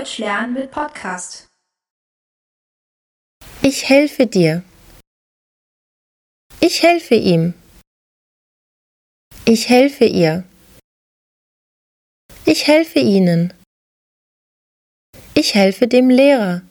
[0.00, 1.46] Deutsch lernen mit Podcast.
[3.60, 4.64] Ich helfe dir.
[6.60, 7.52] Ich helfe ihm.
[9.44, 10.44] Ich helfe ihr.
[12.46, 13.52] Ich helfe ihnen.
[15.34, 16.62] Ich helfe dem Lehrer.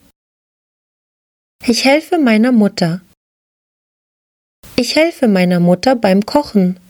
[1.64, 3.00] Ich helfe meiner Mutter.
[4.74, 6.80] Ich helfe meiner Mutter beim Kochen.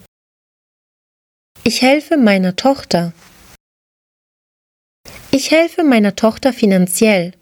[1.65, 3.13] Ich helfe meiner Tochter.
[5.41, 7.33] Ich helfe meiner Tochter finanziell.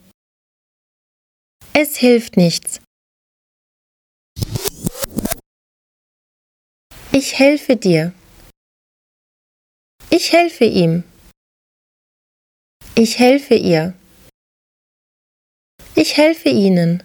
[1.72, 2.80] Es hilft nichts.
[7.10, 8.14] Ich helfe dir.
[10.10, 11.02] Ich helfe ihm.
[12.94, 13.94] Ich helfe ihr.
[15.96, 17.02] Ich helfe ihnen.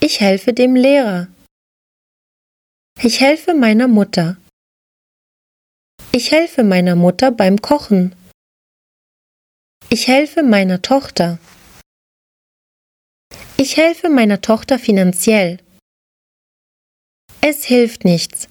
[0.00, 1.28] Ich helfe dem Lehrer.
[3.00, 4.38] Ich helfe meiner Mutter.
[6.10, 8.16] Ich helfe meiner Mutter beim Kochen.
[9.90, 11.38] Ich helfe meiner Tochter.
[13.56, 15.58] Ich helfe meiner Tochter finanziell.
[17.40, 18.48] Es hilft nichts.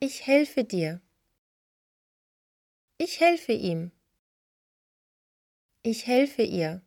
[0.00, 1.00] Ich helfe dir.
[2.98, 3.92] Ich helfe ihm.
[5.82, 6.82] Ich helfe ihr.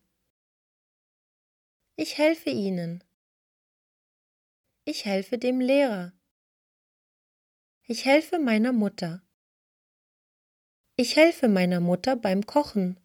[1.96, 3.04] Ich helfe ihnen.
[4.86, 6.14] Ich helfe dem Lehrer.
[7.84, 9.27] Ich helfe meiner Mutter.
[11.00, 13.00] Ich helfe meiner Mutter beim Kochen.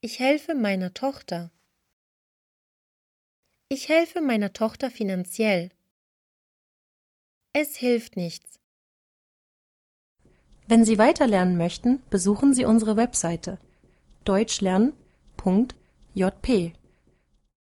[0.00, 1.50] Ich helfe meiner Tochter.
[3.68, 5.68] Ich helfe meiner Tochter finanziell.
[7.52, 8.58] Es hilft nichts.
[10.66, 13.58] Wenn Sie weiterlernen möchten, besuchen Sie unsere Webseite
[14.24, 16.72] deutschlernen.jp